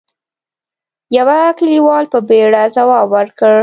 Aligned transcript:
يوه 1.17 1.39
کليوال 1.59 2.05
په 2.13 2.19
بيړه 2.27 2.61
ځواب 2.75 3.07
ورکړ: 3.15 3.53